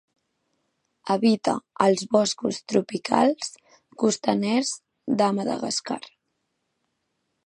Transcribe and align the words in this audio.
Habita 1.15 1.53
als 1.87 2.07
boscos 2.15 2.57
tropicals 2.73 3.53
costaners 4.05 4.71
de 5.21 5.29
Madagascar. 5.41 6.03